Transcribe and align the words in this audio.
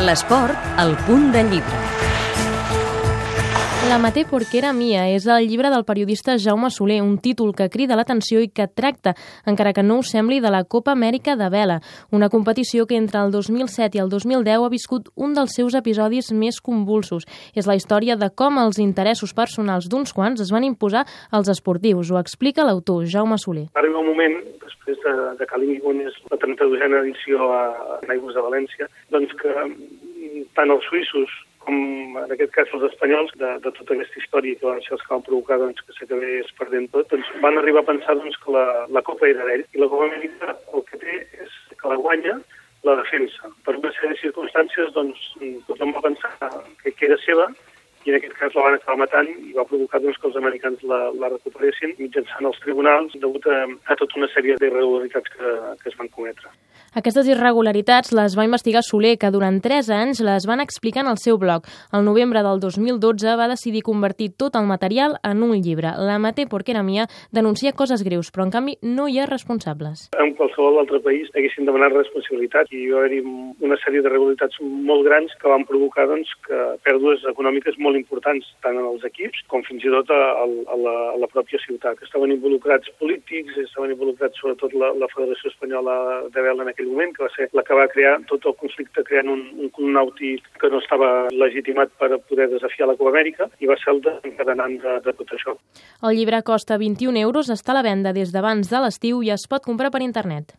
L'esport, 0.00 0.56
al 0.80 0.94
punt 1.04 1.26
de 1.34 1.42
llibre. 1.44 1.78
La 3.90 3.98
maté 3.98 4.22
porque 4.24 4.56
era 4.56 4.70
mia 4.72 5.02
és 5.12 5.26
el 5.28 5.48
llibre 5.50 5.68
del 5.68 5.82
periodista 5.84 6.38
Jaume 6.40 6.70
Soler, 6.70 7.02
un 7.02 7.18
títol 7.18 7.50
que 7.58 7.66
crida 7.68 7.98
l'atenció 7.98 8.40
i 8.40 8.48
que 8.48 8.64
tracta, 8.64 9.12
encara 9.50 9.74
que 9.76 9.82
no 9.82 9.98
us 10.00 10.12
sembli, 10.14 10.38
de 10.40 10.52
la 10.54 10.62
Copa 10.64 10.94
Amèrica 10.94 11.34
de 11.36 11.50
Vela, 11.52 11.80
una 12.10 12.30
competició 12.30 12.86
que 12.86 12.96
entre 12.96 13.20
el 13.20 13.34
2007 13.34 13.98
i 13.98 14.00
el 14.00 14.08
2010 14.08 14.64
ha 14.64 14.70
viscut 14.72 15.10
un 15.16 15.34
dels 15.36 15.52
seus 15.58 15.76
episodis 15.76 16.30
més 16.32 16.62
convulsos. 16.64 17.26
És 17.52 17.68
la 17.68 17.76
història 17.76 18.16
de 18.16 18.30
com 18.30 18.56
els 18.62 18.78
interessos 18.78 19.34
personals 19.34 19.90
d'uns 19.90 20.14
quants 20.16 20.40
es 20.40 20.54
van 20.54 20.64
imposar 20.64 21.04
als 21.30 21.50
esportius. 21.52 22.08
Ho 22.08 22.22
explica 22.22 22.64
l'autor, 22.64 23.04
Jaume 23.04 23.36
Soler. 23.36 23.66
Arriba 23.74 24.00
un 24.00 24.14
moment, 24.14 24.38
després 24.90 25.38
de, 25.38 25.44
de 25.44 25.60
l'Inguin 25.62 26.02
és 26.06 26.16
la 26.30 26.40
32a 26.42 26.90
edició 27.02 27.52
a, 27.52 27.62
a 27.98 28.00
Aigües 28.14 28.34
de 28.36 28.44
València, 28.46 28.90
doncs 29.14 29.32
que 29.40 29.54
mm, 29.54 30.44
tant 30.58 30.74
els 30.74 30.86
suïssos 30.90 31.38
com 31.60 31.76
en 32.16 32.32
aquest 32.32 32.52
cas 32.54 32.70
els 32.76 32.86
espanyols, 32.88 33.32
de, 33.40 33.50
de 33.64 33.72
tota 33.76 33.94
aquesta 33.94 34.20
història 34.20 34.56
que 34.58 34.66
van 34.66 34.80
ser 34.84 34.94
els 34.96 35.02
que 35.04 35.12
van 35.12 35.26
provocar 35.26 35.58
doncs, 35.60 35.82
que 35.84 35.96
s'acabés 35.96 36.54
perdent 36.58 36.88
tot, 36.94 37.10
doncs 37.12 37.28
van 37.44 37.60
arribar 37.60 37.84
a 37.84 37.90
pensar 37.90 38.16
doncs, 38.16 38.38
que 38.40 38.54
la, 38.54 38.64
la 38.96 39.02
Copa 39.06 39.28
era 39.28 39.46
d'ell. 39.48 39.66
I 39.76 39.82
la 39.82 39.90
Copa 39.92 40.08
Amèrica 40.08 40.56
el 40.56 40.86
que 40.88 41.02
té 41.02 41.18
és 41.44 41.58
que 41.76 41.92
la 41.92 42.00
guanya 42.00 42.38
la 42.88 42.96
defensa. 43.02 43.50
Per 43.66 43.76
una 43.76 43.92
sèrie 43.92 44.14
de 44.14 44.22
circumstàncies, 44.22 44.94
doncs, 44.96 45.26
tothom 45.68 45.92
va 45.96 46.06
pensar 46.08 46.32
que, 46.80 46.94
que 46.96 47.10
era 47.10 47.20
seva 47.26 47.50
i 48.04 48.10
en 48.12 48.16
aquest 48.16 48.36
cas 48.38 48.54
la 48.56 48.64
van 48.66 48.78
acabar 48.78 48.98
matant 49.02 49.28
i 49.28 49.52
va 49.56 49.66
provocar 49.68 50.00
doncs, 50.00 50.18
que 50.20 50.28
els 50.30 50.38
americans 50.40 50.82
la, 50.92 51.00
la 51.22 51.32
recuperessin 51.34 51.96
mitjançant 51.98 52.48
els 52.50 52.60
tribunals 52.64 53.16
degut 53.24 53.46
a, 53.52 53.60
a 53.92 53.98
tota 54.00 54.20
una 54.22 54.30
sèrie 54.34 54.56
d'irregularitats 54.62 55.36
que, 55.36 55.54
que 55.82 55.92
es 55.92 55.98
van 56.00 56.12
cometre. 56.16 56.52
Aquestes 56.98 57.28
irregularitats 57.30 58.10
les 58.16 58.34
va 58.34 58.44
investigar 58.48 58.82
Soler, 58.82 59.16
que 59.20 59.30
durant 59.30 59.60
3 59.62 59.90
anys 59.94 60.20
les 60.26 60.46
van 60.48 60.58
explicar 60.58 61.04
en 61.04 61.10
el 61.12 61.20
seu 61.22 61.38
blog. 61.38 61.68
El 61.94 62.04
novembre 62.04 62.42
del 62.42 62.58
2012 62.58 63.36
va 63.38 63.46
decidir 63.50 63.84
convertir 63.86 64.32
tot 64.36 64.56
el 64.58 64.66
material 64.66 65.18
en 65.22 65.44
un 65.46 65.54
llibre. 65.62 65.92
La 65.98 66.18
Maté 66.18 66.46
era 66.66 66.82
Mia 66.82 67.06
denuncia 67.30 67.72
coses 67.72 68.02
greus, 68.02 68.30
però 68.30 68.44
en 68.44 68.50
canvi 68.50 68.76
no 68.82 69.06
hi 69.08 69.18
ha 69.18 69.26
responsables. 69.26 70.08
En 70.18 70.34
qualsevol 70.34 70.78
altre 70.82 71.00
país 71.00 71.30
haguessin 71.34 71.66
demanat 71.66 71.94
responsabilitat 71.94 72.72
i 72.72 72.84
hi 72.84 72.90
va 72.90 73.04
haver 73.04 73.22
una 73.22 73.78
sèrie 73.84 74.02
d'irregularitats 74.02 74.60
molt 74.60 75.06
grans 75.06 75.34
que 75.40 75.48
van 75.48 75.66
provocar 75.68 76.06
doncs, 76.10 76.30
que 76.46 76.58
pèrdues 76.86 77.24
econòmiques 77.30 77.78
molt 77.78 77.98
importants, 77.98 78.46
tant 78.66 78.78
en 78.78 78.86
els 78.86 79.06
equips 79.06 79.44
com 79.52 79.62
fins 79.68 79.84
i 79.86 79.94
tot 79.94 80.10
a, 80.10 80.20
a, 80.42 80.76
la, 80.84 80.96
a 81.14 81.16
la 81.22 81.30
pròpia 81.32 81.62
ciutat. 81.64 82.02
Estaven 82.06 82.34
involucrats 82.34 82.90
polítics, 82.98 83.56
estaven 83.64 83.94
involucrats 83.94 84.38
sobretot 84.42 84.74
la, 84.74 84.92
la 84.98 85.10
Federació 85.14 85.52
Espanyola 85.52 85.96
de 86.34 86.44
Vela 86.46 86.66
en 86.70 86.74
aquell 86.74 86.90
moment, 86.90 87.12
que 87.16 87.24
va 87.24 87.30
ser 87.34 87.48
la 87.56 87.64
que 87.66 87.74
va 87.74 87.88
crear 87.90 88.14
tot 88.30 88.46
el 88.46 88.54
conflicte 88.60 89.02
creant 89.06 89.28
un, 89.32 89.42
un 89.66 89.92
nàutic 89.96 90.46
que 90.60 90.70
no 90.70 90.78
estava 90.78 91.10
legitimat 91.34 91.90
per 91.98 92.10
poder 92.30 92.46
desafiar 92.52 92.88
la 92.88 92.96
Copa 92.96 93.10
Amèrica 93.10 93.48
i 93.58 93.68
va 93.70 93.76
ser 93.80 93.94
el 93.94 94.02
desencadenant 94.04 94.76
de, 94.84 94.96
de 95.04 95.14
tot 95.18 95.34
això. 95.34 95.56
El 96.06 96.16
llibre 96.16 96.42
costa 96.46 96.78
21 96.78 97.18
euros, 97.24 97.50
està 97.50 97.74
a 97.74 97.80
la 97.80 97.86
venda 97.86 98.14
des 98.16 98.30
d'abans 98.32 98.70
de 98.70 98.82
l'estiu 98.84 99.24
i 99.26 99.32
es 99.34 99.46
pot 99.50 99.64
comprar 99.66 99.90
per 99.90 100.02
internet. 100.06 100.46